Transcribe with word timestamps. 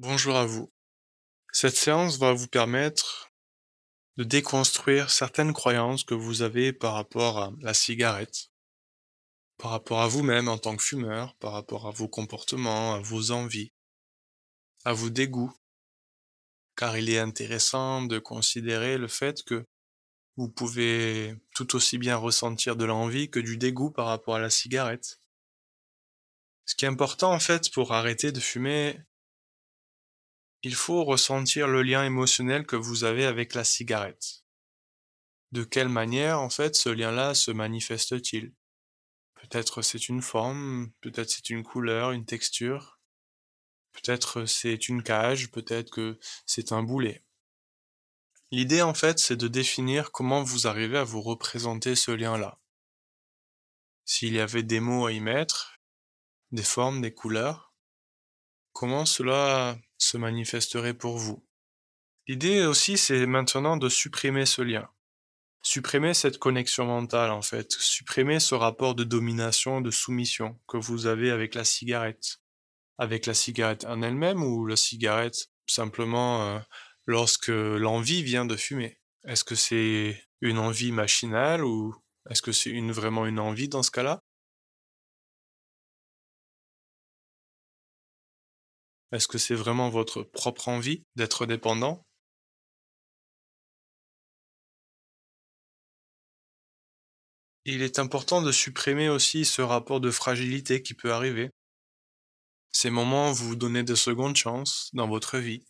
Bonjour 0.00 0.36
à 0.36 0.46
vous. 0.46 0.72
Cette 1.50 1.74
séance 1.74 2.18
va 2.18 2.32
vous 2.32 2.46
permettre 2.46 3.32
de 4.16 4.22
déconstruire 4.22 5.10
certaines 5.10 5.52
croyances 5.52 6.04
que 6.04 6.14
vous 6.14 6.42
avez 6.42 6.72
par 6.72 6.94
rapport 6.94 7.38
à 7.38 7.52
la 7.62 7.74
cigarette, 7.74 8.52
par 9.56 9.72
rapport 9.72 10.00
à 10.00 10.06
vous-même 10.06 10.46
en 10.46 10.56
tant 10.56 10.76
que 10.76 10.84
fumeur, 10.84 11.34
par 11.40 11.50
rapport 11.50 11.88
à 11.88 11.90
vos 11.90 12.06
comportements, 12.06 12.94
à 12.94 13.00
vos 13.00 13.32
envies, 13.32 13.72
à 14.84 14.92
vos 14.92 15.10
dégoûts. 15.10 15.52
Car 16.76 16.96
il 16.96 17.10
est 17.10 17.18
intéressant 17.18 18.02
de 18.02 18.20
considérer 18.20 18.98
le 18.98 19.08
fait 19.08 19.42
que 19.42 19.64
vous 20.36 20.48
pouvez 20.48 21.34
tout 21.56 21.74
aussi 21.74 21.98
bien 21.98 22.14
ressentir 22.14 22.76
de 22.76 22.84
l'envie 22.84 23.30
que 23.30 23.40
du 23.40 23.56
dégoût 23.56 23.90
par 23.90 24.06
rapport 24.06 24.36
à 24.36 24.40
la 24.40 24.50
cigarette. 24.50 25.18
Ce 26.66 26.76
qui 26.76 26.84
est 26.84 26.88
important 26.88 27.32
en 27.32 27.40
fait 27.40 27.72
pour 27.72 27.92
arrêter 27.92 28.30
de 28.30 28.38
fumer, 28.38 29.00
il 30.62 30.74
faut 30.74 31.04
ressentir 31.04 31.68
le 31.68 31.82
lien 31.82 32.04
émotionnel 32.04 32.66
que 32.66 32.76
vous 32.76 33.04
avez 33.04 33.24
avec 33.24 33.54
la 33.54 33.64
cigarette. 33.64 34.44
De 35.52 35.64
quelle 35.64 35.88
manière, 35.88 36.40
en 36.40 36.50
fait, 36.50 36.74
ce 36.74 36.88
lien-là 36.88 37.34
se 37.34 37.50
manifeste-t-il? 37.50 38.54
Peut-être 39.34 39.82
c'est 39.82 40.08
une 40.08 40.20
forme, 40.20 40.90
peut-être 41.00 41.30
c'est 41.30 41.50
une 41.50 41.62
couleur, 41.62 42.10
une 42.10 42.26
texture, 42.26 43.00
peut-être 43.92 44.46
c'est 44.46 44.88
une 44.88 45.02
cage, 45.02 45.50
peut-être 45.50 45.90
que 45.90 46.18
c'est 46.44 46.72
un 46.72 46.82
boulet. 46.82 47.24
L'idée, 48.50 48.82
en 48.82 48.94
fait, 48.94 49.18
c'est 49.18 49.36
de 49.36 49.48
définir 49.48 50.10
comment 50.10 50.42
vous 50.42 50.66
arrivez 50.66 50.98
à 50.98 51.04
vous 51.04 51.22
représenter 51.22 51.94
ce 51.94 52.10
lien-là. 52.10 52.58
S'il 54.04 54.32
y 54.32 54.40
avait 54.40 54.62
des 54.62 54.80
mots 54.80 55.06
à 55.06 55.12
y 55.12 55.20
mettre, 55.20 55.78
des 56.50 56.62
formes, 56.62 57.00
des 57.00 57.12
couleurs, 57.12 57.74
comment 58.72 59.04
cela 59.04 59.78
se 59.98 60.16
manifesterait 60.16 60.94
pour 60.94 61.18
vous 61.18 61.44
L'idée 62.28 62.66
aussi, 62.66 62.98
c'est 62.98 63.24
maintenant 63.24 63.78
de 63.78 63.88
supprimer 63.88 64.44
ce 64.44 64.60
lien. 64.60 64.86
Supprimer 65.62 66.12
cette 66.12 66.38
connexion 66.38 66.84
mentale, 66.84 67.30
en 67.30 67.40
fait. 67.40 67.72
Supprimer 67.72 68.38
ce 68.38 68.54
rapport 68.54 68.94
de 68.94 69.02
domination, 69.02 69.80
de 69.80 69.90
soumission 69.90 70.60
que 70.68 70.76
vous 70.76 71.06
avez 71.06 71.30
avec 71.30 71.54
la 71.54 71.64
cigarette. 71.64 72.36
Avec 72.98 73.24
la 73.24 73.32
cigarette 73.32 73.86
en 73.86 74.02
elle-même 74.02 74.42
ou 74.42 74.66
la 74.66 74.76
cigarette 74.76 75.48
simplement 75.66 76.42
euh, 76.42 76.58
lorsque 77.06 77.48
l'envie 77.48 78.22
vient 78.22 78.44
de 78.44 78.56
fumer? 78.56 79.00
Est-ce 79.24 79.44
que 79.44 79.54
c'est 79.54 80.22
une 80.42 80.58
envie 80.58 80.92
machinale 80.92 81.64
ou 81.64 81.94
est-ce 82.28 82.42
que 82.42 82.52
c'est 82.52 82.70
une, 82.70 82.92
vraiment 82.92 83.24
une 83.24 83.40
envie 83.40 83.68
dans 83.68 83.82
ce 83.82 83.90
cas-là? 83.90 84.20
Est-ce 89.12 89.28
que 89.28 89.36
c'est 89.36 89.54
vraiment 89.54 89.90
votre 89.90 90.22
propre 90.22 90.68
envie 90.68 91.04
d'être 91.14 91.44
dépendant? 91.44 92.06
Il 97.64 97.82
est 97.82 98.00
important 98.00 98.42
de 98.42 98.50
supprimer 98.50 99.08
aussi 99.08 99.44
ce 99.44 99.62
rapport 99.62 100.00
de 100.00 100.10
fragilité 100.10 100.82
qui 100.82 100.94
peut 100.94 101.12
arriver. 101.12 101.50
Ces 102.72 102.88
moments 102.88 103.30
vous 103.30 103.48
vous 103.48 103.56
donnez 103.56 103.82
de 103.82 103.94
secondes 103.94 104.34
chances 104.34 104.88
dans 104.94 105.06
votre 105.06 105.36
vie. 105.36 105.66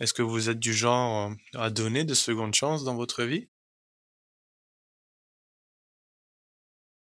Est-ce 0.00 0.14
que 0.14 0.22
vous 0.22 0.50
êtes 0.50 0.60
du 0.60 0.74
genre 0.74 1.30
euh, 1.30 1.34
à 1.60 1.70
donner 1.70 2.04
de 2.04 2.14
secondes 2.14 2.54
chances 2.54 2.84
dans 2.84 2.96
votre 2.96 3.24
vie? 3.24 3.48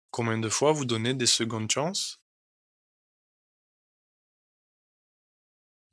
Combien 0.09 0.39
de 0.39 0.49
fois 0.49 0.71
vous 0.71 0.85
donnez 0.85 1.13
des 1.13 1.27
secondes 1.27 1.69
chances? 1.69 2.19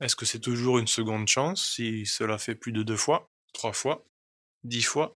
Est-ce 0.03 0.17
que 0.17 0.25
c'est 0.25 0.41
toujours 0.41 0.79
une 0.79 0.87
seconde 0.87 1.29
chance 1.29 1.65
si 1.65 2.05
cela 2.05 2.37
fait 2.37 2.55
plus 2.55 2.73
de 2.73 2.83
deux 2.83 2.97
fois, 2.97 3.31
trois 3.53 3.71
fois, 3.71 4.03
dix 4.65 4.81
fois? 4.83 5.15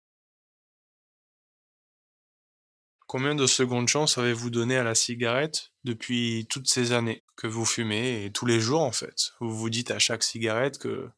Combien 3.08 3.34
de 3.34 3.48
secondes 3.48 3.88
chance 3.88 4.16
avez-vous 4.16 4.48
donné 4.48 4.76
à 4.76 4.84
la 4.84 4.94
cigarette 4.94 5.72
depuis 5.82 6.46
toutes 6.48 6.68
ces 6.68 6.92
années 6.92 7.24
que 7.34 7.48
vous 7.48 7.64
fumez 7.64 8.24
et 8.24 8.30
tous 8.30 8.46
les 8.46 8.60
jours 8.60 8.82
en 8.82 8.92
fait? 8.92 9.32
Vous 9.40 9.56
vous 9.56 9.70
dites 9.70 9.90
à 9.90 9.98
chaque 9.98 10.22
cigarette 10.22 10.78
que 10.78 11.10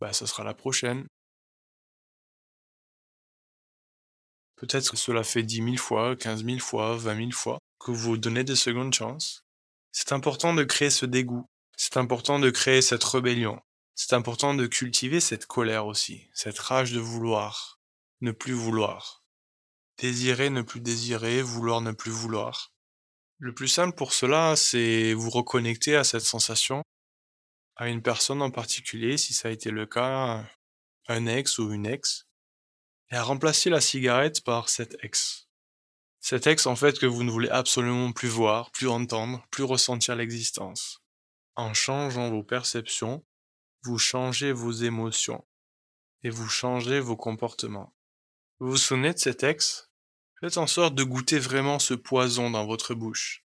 bah, 0.00 0.12
ce 0.12 0.26
sera 0.26 0.44
la 0.44 0.52
prochaine. 0.52 1.06
Peut-être 4.56 4.90
que 4.90 4.98
cela 4.98 5.24
fait 5.24 5.44
dix 5.44 5.62
mille 5.62 5.78
fois, 5.78 6.14
quinze 6.14 6.42
mille 6.44 6.60
fois, 6.60 6.94
vingt 6.98 7.14
mille 7.14 7.32
fois 7.32 7.58
que 7.78 7.90
vous 7.90 8.18
donnez 8.18 8.44
des 8.44 8.54
secondes 8.54 8.92
chances. 8.92 9.46
C'est 9.92 10.12
important 10.12 10.52
de 10.52 10.64
créer 10.64 10.90
ce 10.90 11.06
dégoût 11.06 11.46
c'est 11.76 11.96
important 11.96 12.38
de 12.38 12.50
créer 12.50 12.82
cette 12.82 13.04
rébellion. 13.04 13.60
C'est 13.94 14.12
important 14.12 14.54
de 14.54 14.66
cultiver 14.66 15.20
cette 15.20 15.46
colère 15.46 15.86
aussi, 15.86 16.28
cette 16.32 16.58
rage 16.58 16.92
de 16.92 17.00
vouloir, 17.00 17.80
ne 18.20 18.32
plus 18.32 18.52
vouloir. 18.52 19.24
Désirer, 19.98 20.50
ne 20.50 20.62
plus 20.62 20.80
désirer, 20.80 21.42
vouloir, 21.42 21.80
ne 21.80 21.92
plus 21.92 22.10
vouloir. 22.10 22.72
Le 23.38 23.54
plus 23.54 23.68
simple 23.68 23.94
pour 23.94 24.12
cela, 24.12 24.56
c'est 24.56 25.12
vous 25.12 25.30
reconnecter 25.30 25.96
à 25.96 26.04
cette 26.04 26.22
sensation, 26.22 26.82
à 27.76 27.88
une 27.88 28.02
personne 28.02 28.42
en 28.42 28.50
particulier, 28.50 29.16
si 29.16 29.34
ça 29.34 29.48
a 29.48 29.52
été 29.52 29.70
le 29.70 29.86
cas, 29.86 30.44
un 31.08 31.26
ex 31.26 31.58
ou 31.58 31.72
une 31.72 31.86
ex, 31.86 32.26
et 33.10 33.16
à 33.16 33.22
remplacer 33.22 33.70
la 33.70 33.80
cigarette 33.80 34.42
par 34.42 34.68
cet 34.68 34.96
ex. 35.04 35.48
Cet 36.20 36.46
ex, 36.46 36.66
en 36.66 36.74
fait, 36.74 36.98
que 36.98 37.06
vous 37.06 37.22
ne 37.22 37.30
voulez 37.30 37.50
absolument 37.50 38.12
plus 38.12 38.28
voir, 38.28 38.70
plus 38.70 38.88
entendre, 38.88 39.44
plus 39.50 39.64
ressentir 39.64 40.16
l'existence. 40.16 41.03
En 41.56 41.72
changeant 41.72 42.30
vos 42.30 42.42
perceptions, 42.42 43.24
vous 43.84 43.96
changez 43.96 44.52
vos 44.52 44.72
émotions 44.72 45.46
et 46.24 46.30
vous 46.30 46.48
changez 46.48 46.98
vos 46.98 47.16
comportements. 47.16 47.94
Vous 48.58 48.70
vous 48.70 48.76
souvenez 48.76 49.14
de 49.14 49.18
cet 49.18 49.44
ex? 49.44 49.90
Faites 50.40 50.58
en 50.58 50.66
sorte 50.66 50.96
de 50.96 51.04
goûter 51.04 51.38
vraiment 51.38 51.78
ce 51.78 51.94
poison 51.94 52.50
dans 52.50 52.66
votre 52.66 52.94
bouche, 52.94 53.44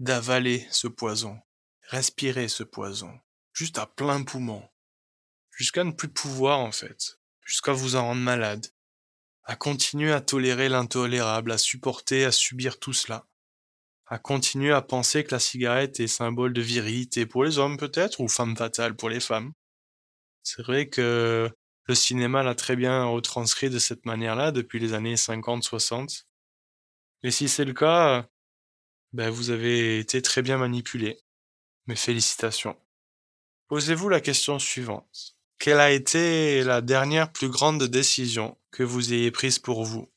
d'avaler 0.00 0.66
ce 0.70 0.86
poison, 0.86 1.40
respirer 1.88 2.48
ce 2.48 2.62
poison, 2.62 3.18
juste 3.54 3.78
à 3.78 3.86
plein 3.86 4.22
poumon, 4.22 4.68
jusqu'à 5.50 5.84
ne 5.84 5.92
plus 5.92 6.08
pouvoir 6.08 6.58
en 6.58 6.72
fait, 6.72 7.18
jusqu'à 7.40 7.72
vous 7.72 7.96
en 7.96 8.02
rendre 8.02 8.20
malade, 8.20 8.66
à 9.44 9.56
continuer 9.56 10.12
à 10.12 10.20
tolérer 10.20 10.68
l'intolérable, 10.68 11.52
à 11.52 11.58
supporter, 11.58 12.26
à 12.26 12.32
subir 12.32 12.78
tout 12.78 12.92
cela 12.92 13.26
à 14.06 14.18
continuer 14.18 14.72
à 14.72 14.82
penser 14.82 15.24
que 15.24 15.32
la 15.32 15.40
cigarette 15.40 15.98
est 16.00 16.06
symbole 16.06 16.52
de 16.52 16.62
virilité 16.62 17.26
pour 17.26 17.44
les 17.44 17.58
hommes 17.58 17.76
peut-être, 17.76 18.20
ou 18.20 18.28
femme 18.28 18.56
fatale 18.56 18.94
pour 18.94 19.08
les 19.08 19.20
femmes. 19.20 19.52
C'est 20.42 20.62
vrai 20.62 20.88
que 20.88 21.50
le 21.88 21.94
cinéma 21.94 22.42
l'a 22.42 22.54
très 22.54 22.76
bien 22.76 23.04
retranscrit 23.04 23.70
de 23.70 23.78
cette 23.78 24.06
manière-là 24.06 24.52
depuis 24.52 24.78
les 24.78 24.92
années 24.92 25.14
50-60. 25.14 26.24
Et 27.22 27.30
si 27.30 27.48
c'est 27.48 27.64
le 27.64 27.72
cas, 27.72 28.28
ben 29.12 29.30
vous 29.30 29.50
avez 29.50 29.98
été 29.98 30.22
très 30.22 30.42
bien 30.42 30.58
manipulé. 30.58 31.18
Mes 31.86 31.96
félicitations. 31.96 32.76
Posez-vous 33.68 34.08
la 34.08 34.20
question 34.20 34.58
suivante. 34.58 35.36
Quelle 35.58 35.80
a 35.80 35.90
été 35.90 36.62
la 36.62 36.80
dernière 36.80 37.32
plus 37.32 37.48
grande 37.48 37.82
décision 37.84 38.58
que 38.70 38.82
vous 38.82 39.12
ayez 39.12 39.30
prise 39.30 39.58
pour 39.58 39.84
vous? 39.84 40.12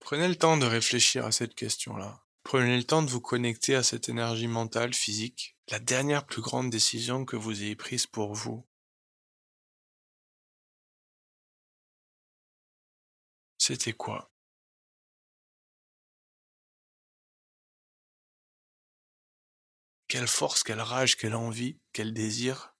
Prenez 0.00 0.28
le 0.28 0.36
temps 0.36 0.56
de 0.56 0.66
réfléchir 0.66 1.24
à 1.24 1.32
cette 1.32 1.54
question-là. 1.54 2.25
Prenez 2.46 2.76
le 2.76 2.84
temps 2.84 3.02
de 3.02 3.10
vous 3.10 3.20
connecter 3.20 3.74
à 3.74 3.82
cette 3.82 4.08
énergie 4.08 4.46
mentale, 4.46 4.94
physique, 4.94 5.56
la 5.68 5.80
dernière 5.80 6.24
plus 6.24 6.40
grande 6.40 6.70
décision 6.70 7.24
que 7.24 7.34
vous 7.34 7.64
ayez 7.64 7.74
prise 7.74 8.06
pour 8.06 8.34
vous. 8.34 8.64
C'était 13.58 13.94
quoi? 13.94 14.30
Quelle 20.06 20.28
force, 20.28 20.62
quelle 20.62 20.80
rage, 20.80 21.16
quelle 21.16 21.34
envie, 21.34 21.80
quel 21.92 22.14
désir, 22.14 22.76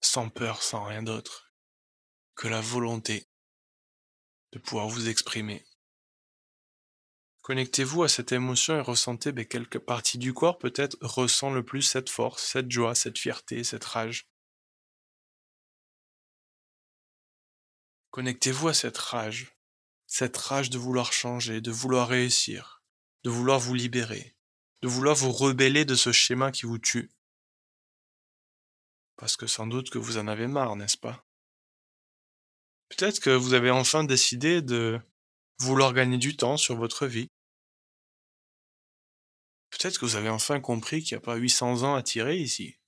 sans 0.00 0.30
peur, 0.30 0.62
sans 0.62 0.82
rien 0.82 1.02
d'autre, 1.02 1.52
que 2.34 2.48
la 2.48 2.62
volonté 2.62 3.28
de 4.52 4.58
pouvoir 4.58 4.88
vous 4.88 5.10
exprimer. 5.10 5.66
Connectez-vous 7.46 8.02
à 8.02 8.08
cette 8.08 8.32
émotion 8.32 8.76
et 8.76 8.80
ressentez 8.80 9.30
ben, 9.30 9.44
quelque 9.44 9.78
partie 9.78 10.18
du 10.18 10.34
corps 10.34 10.58
peut-être 10.58 10.96
ressent 11.00 11.48
le 11.54 11.64
plus 11.64 11.82
cette 11.82 12.10
force, 12.10 12.44
cette 12.44 12.72
joie, 12.72 12.96
cette 12.96 13.20
fierté, 13.20 13.62
cette 13.62 13.84
rage. 13.84 14.28
Connectez-vous 18.10 18.66
à 18.66 18.74
cette 18.74 18.98
rage, 18.98 19.56
cette 20.08 20.36
rage 20.36 20.70
de 20.70 20.78
vouloir 20.78 21.12
changer, 21.12 21.60
de 21.60 21.70
vouloir 21.70 22.08
réussir, 22.08 22.82
de 23.22 23.30
vouloir 23.30 23.60
vous 23.60 23.74
libérer, 23.74 24.36
de 24.82 24.88
vouloir 24.88 25.14
vous 25.14 25.30
rebeller 25.30 25.84
de 25.84 25.94
ce 25.94 26.10
schéma 26.10 26.50
qui 26.50 26.66
vous 26.66 26.78
tue. 26.78 27.12
Parce 29.14 29.36
que 29.36 29.46
sans 29.46 29.68
doute 29.68 29.90
que 29.90 29.98
vous 29.98 30.18
en 30.18 30.26
avez 30.26 30.48
marre, 30.48 30.74
n'est-ce 30.74 30.98
pas? 30.98 31.24
Peut-être 32.88 33.20
que 33.20 33.30
vous 33.30 33.54
avez 33.54 33.70
enfin 33.70 34.02
décidé 34.02 34.62
de 34.62 35.00
vouloir 35.60 35.92
gagner 35.92 36.18
du 36.18 36.36
temps 36.36 36.56
sur 36.56 36.74
votre 36.74 37.06
vie, 37.06 37.30
Peut-être 39.78 39.98
que 39.98 40.06
vous 40.06 40.16
avez 40.16 40.30
enfin 40.30 40.58
compris 40.60 41.02
qu'il 41.02 41.16
n'y 41.16 41.22
a 41.22 41.24
pas 41.24 41.36
800 41.36 41.82
ans 41.82 41.94
à 41.96 42.02
tirer 42.02 42.38
ici. 42.38 42.78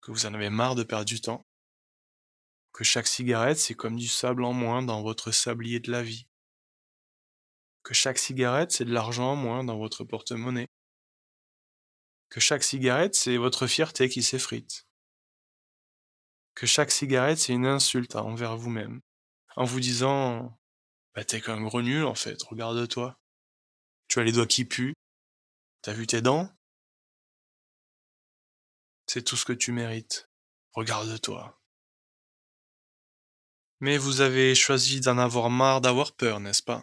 que 0.00 0.10
vous 0.10 0.26
en 0.26 0.34
avez 0.34 0.50
marre 0.50 0.74
de 0.74 0.82
perdre 0.82 1.04
du 1.04 1.20
temps, 1.20 1.46
que 2.72 2.82
chaque 2.82 3.06
cigarette, 3.06 3.58
c'est 3.58 3.76
comme 3.76 3.96
du 3.96 4.08
sable 4.08 4.42
en 4.42 4.52
moins 4.52 4.82
dans 4.82 5.00
votre 5.00 5.30
sablier 5.30 5.78
de 5.78 5.92
la 5.92 6.02
vie, 6.02 6.26
que 7.84 7.94
chaque 7.94 8.18
cigarette, 8.18 8.72
c'est 8.72 8.84
de 8.84 8.92
l'argent 8.92 9.32
en 9.32 9.36
moins 9.36 9.62
dans 9.62 9.78
votre 9.78 10.02
porte-monnaie, 10.02 10.66
que 12.28 12.40
chaque 12.40 12.64
cigarette, 12.64 13.14
c'est 13.14 13.36
votre 13.36 13.68
fierté 13.68 14.08
qui 14.08 14.24
s'effrite, 14.24 14.88
que 16.56 16.66
chaque 16.66 16.90
cigarette, 16.90 17.38
c'est 17.38 17.52
une 17.52 17.66
insulte 17.66 18.16
envers 18.16 18.56
vous-même, 18.56 19.00
en 19.54 19.64
vous 19.64 19.78
disant 19.78 20.58
bah, 21.14 21.24
t'es 21.24 21.40
qu'un 21.40 21.62
gros 21.62 21.82
nul 21.82 22.04
en 22.04 22.16
fait, 22.16 22.42
regarde-toi. 22.42 23.16
Tu 24.08 24.18
as 24.18 24.24
les 24.24 24.32
doigts 24.32 24.46
qui 24.46 24.64
puent, 24.64 24.94
t'as 25.82 25.92
vu 25.92 26.06
tes 26.06 26.22
dents? 26.22 26.48
C'est 29.06 29.22
tout 29.22 29.36
ce 29.36 29.44
que 29.44 29.52
tu 29.52 29.72
mérites. 29.72 30.30
Regarde-toi. 30.72 31.60
Mais 33.80 33.98
vous 33.98 34.20
avez 34.20 34.54
choisi 34.54 35.00
d'en 35.00 35.18
avoir 35.18 35.50
marre 35.50 35.80
d'avoir 35.80 36.12
peur, 36.12 36.40
n'est-ce 36.40 36.62
pas? 36.62 36.80